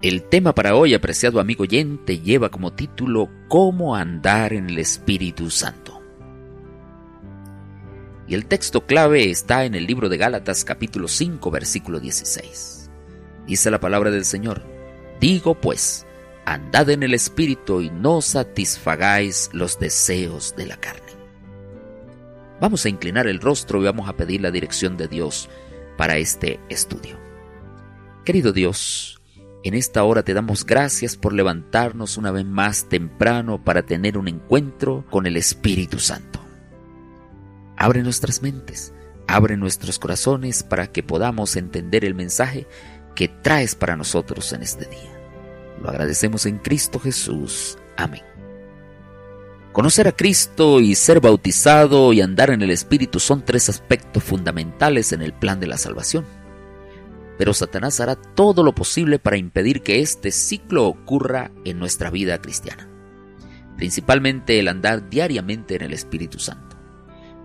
[0.00, 5.50] El tema para hoy, apreciado amigo oyente, lleva como título Cómo andar en el Espíritu
[5.50, 6.00] Santo.
[8.28, 12.88] Y el texto clave está en el libro de Gálatas capítulo 5 versículo 16.
[13.48, 14.62] Dice la palabra del Señor,
[15.18, 16.06] digo pues,
[16.44, 21.12] andad en el Espíritu y no satisfagáis los deseos de la carne.
[22.60, 25.48] Vamos a inclinar el rostro y vamos a pedir la dirección de Dios
[25.96, 27.18] para este estudio.
[28.24, 29.17] Querido Dios,
[29.64, 34.28] en esta hora te damos gracias por levantarnos una vez más temprano para tener un
[34.28, 36.40] encuentro con el Espíritu Santo.
[37.76, 38.92] Abre nuestras mentes,
[39.26, 42.66] abre nuestros corazones para que podamos entender el mensaje
[43.16, 45.12] que traes para nosotros en este día.
[45.82, 47.78] Lo agradecemos en Cristo Jesús.
[47.96, 48.22] Amén.
[49.72, 55.12] Conocer a Cristo y ser bautizado y andar en el Espíritu son tres aspectos fundamentales
[55.12, 56.37] en el plan de la salvación
[57.38, 62.42] pero Satanás hará todo lo posible para impedir que este ciclo ocurra en nuestra vida
[62.42, 62.88] cristiana.
[63.76, 66.76] Principalmente el andar diariamente en el Espíritu Santo.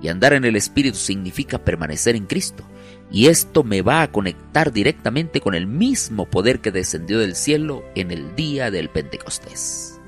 [0.00, 2.64] Y andar en el Espíritu significa permanecer en Cristo.
[3.10, 7.84] Y esto me va a conectar directamente con el mismo poder que descendió del cielo
[7.94, 10.00] en el día del Pentecostés.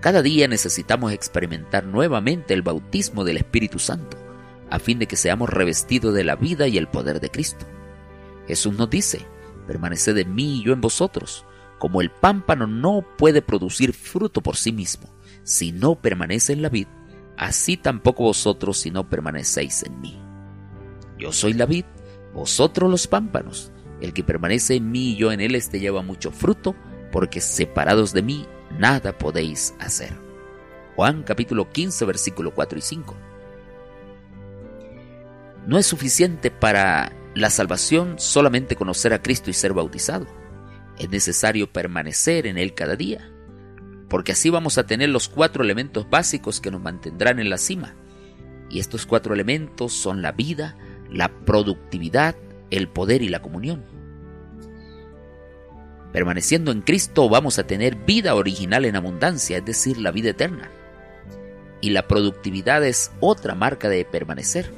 [0.00, 4.18] Cada día necesitamos experimentar nuevamente el bautismo del Espíritu Santo,
[4.68, 7.66] a fin de que seamos revestidos de la vida y el poder de Cristo.
[8.48, 9.26] Jesús nos dice,
[9.66, 11.44] permaneced en mí y yo en vosotros.
[11.78, 15.08] Como el pámpano no puede producir fruto por sí mismo,
[15.44, 16.88] si no permanece en la vid,
[17.36, 20.18] así tampoco vosotros si no permanecéis en mí.
[21.18, 21.84] Yo soy la vid,
[22.34, 23.70] vosotros los pámpanos.
[24.00, 26.74] El que permanece en mí y yo en él, este lleva mucho fruto,
[27.12, 28.46] porque separados de mí
[28.78, 30.12] nada podéis hacer.
[30.96, 33.16] Juan capítulo 15 versículo 4 y 5.
[35.66, 40.26] No es suficiente para la salvación solamente conocer a Cristo y ser bautizado.
[40.98, 43.30] Es necesario permanecer en Él cada día,
[44.08, 47.94] porque así vamos a tener los cuatro elementos básicos que nos mantendrán en la cima.
[48.70, 50.76] Y estos cuatro elementos son la vida,
[51.10, 52.34] la productividad,
[52.70, 53.84] el poder y la comunión.
[56.12, 60.70] Permaneciendo en Cristo vamos a tener vida original en abundancia, es decir, la vida eterna.
[61.80, 64.72] Y la productividad es otra marca de permanecer.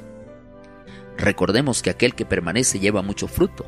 [1.17, 3.65] Recordemos que aquel que permanece lleva mucho fruto,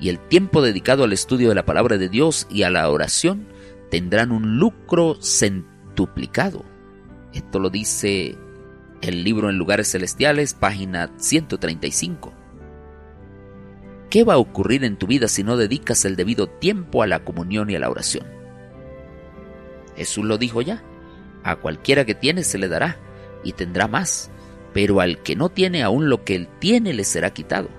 [0.00, 3.48] y el tiempo dedicado al estudio de la palabra de Dios y a la oración
[3.90, 6.64] tendrán un lucro centuplicado.
[7.32, 8.36] Esto lo dice
[9.02, 12.32] el libro en lugares celestiales, página 135.
[14.10, 17.24] ¿Qué va a ocurrir en tu vida si no dedicas el debido tiempo a la
[17.24, 18.26] comunión y a la oración?
[19.96, 20.82] Jesús lo dijo ya,
[21.42, 22.98] a cualquiera que tiene se le dará
[23.44, 24.30] y tendrá más,
[24.76, 27.70] pero al que no tiene aún lo que él tiene le será quitado.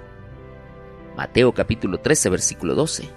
[1.15, 3.07] Mateo capítulo 13 versículo 12.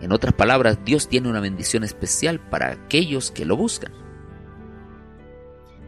[0.00, 3.92] En otras palabras, Dios tiene una bendición especial para aquellos que lo buscan.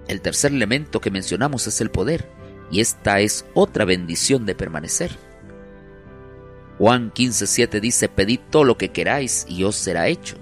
[0.06, 2.28] El tercer elemento que mencionamos es el poder,
[2.70, 5.10] y esta es otra bendición de permanecer.
[6.76, 10.36] Juan 15:7 dice, pedid todo lo que queráis y os será hecho.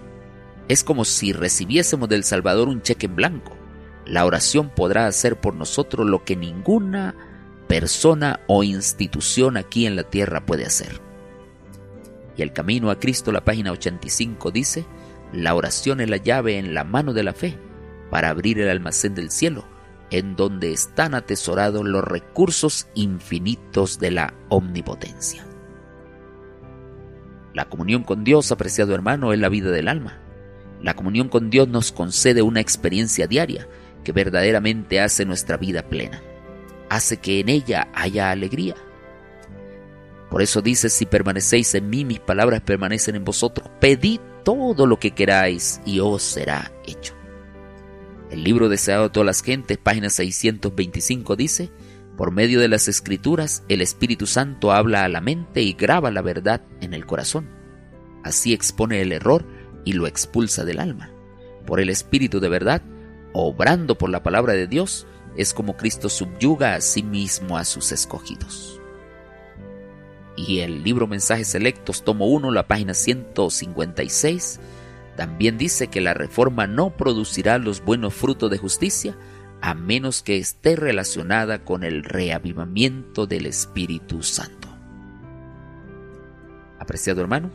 [0.66, 3.61] Es como si recibiésemos del Salvador un cheque en blanco.
[4.06, 7.14] La oración podrá hacer por nosotros lo que ninguna
[7.68, 11.00] persona o institución aquí en la tierra puede hacer.
[12.36, 14.84] Y el camino a Cristo, la página 85 dice,
[15.32, 17.58] la oración es la llave en la mano de la fe
[18.10, 19.64] para abrir el almacén del cielo,
[20.10, 25.46] en donde están atesorados los recursos infinitos de la omnipotencia.
[27.54, 30.18] La comunión con Dios, apreciado hermano, es la vida del alma.
[30.82, 33.68] La comunión con Dios nos concede una experiencia diaria
[34.02, 36.22] que verdaderamente hace nuestra vida plena,
[36.88, 38.74] hace que en ella haya alegría.
[40.30, 44.98] Por eso dice, si permanecéis en mí, mis palabras permanecen en vosotros, pedid todo lo
[44.98, 47.14] que queráis y os será hecho.
[48.30, 51.70] El libro deseado de todas las gentes, página 625, dice,
[52.16, 56.22] por medio de las escrituras, el Espíritu Santo habla a la mente y graba la
[56.22, 57.48] verdad en el corazón.
[58.22, 59.44] Así expone el error
[59.84, 61.10] y lo expulsa del alma.
[61.66, 62.82] Por el Espíritu de verdad,
[63.32, 65.06] obrando por la palabra de Dios,
[65.36, 68.80] es como Cristo subyuga a sí mismo a sus escogidos.
[70.36, 74.60] Y el libro Mensajes Selectos, tomo 1, la página 156,
[75.16, 79.16] también dice que la reforma no producirá los buenos frutos de justicia
[79.60, 84.68] a menos que esté relacionada con el reavivamiento del Espíritu Santo.
[86.80, 87.50] Apreciado hermano,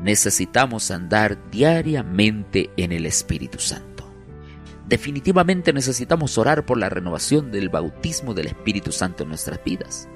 [0.00, 3.89] necesitamos andar diariamente en el Espíritu Santo.
[4.90, 10.08] Definitivamente necesitamos orar por la renovación del bautismo del Espíritu Santo en nuestras vidas.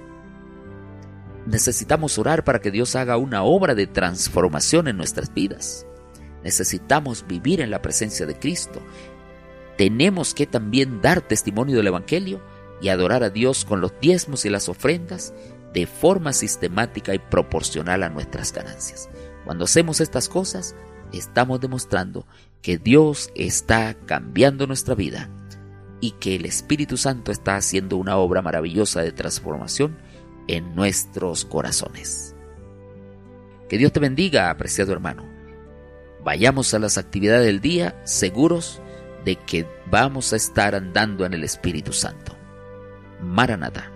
[1.47, 5.87] necesitamos orar para que Dios haga una obra de transformación en nuestras vidas.
[6.43, 8.81] Necesitamos vivir en la presencia de Cristo.
[9.79, 12.43] Tenemos que también dar testimonio del Evangelio
[12.81, 15.35] y adorar a Dios con los diezmos y las ofrendas
[15.73, 19.09] de forma sistemática y proporcional a nuestras ganancias.
[19.45, 20.75] Cuando hacemos estas cosas,
[21.19, 22.27] estamos demostrando
[22.63, 25.31] que Dios está cambiando nuestra vida
[26.01, 29.97] y que el Espíritu Santo está haciendo una obra maravillosa de transformación
[30.49, 32.35] en nuestros corazones.
[33.69, 35.25] Que Dios te bendiga, apreciado hermano.
[36.23, 38.81] Vayamos a las actividades del día seguros
[39.25, 42.37] de que vamos a estar andando en el Espíritu Santo.
[43.21, 43.91] Maranatha.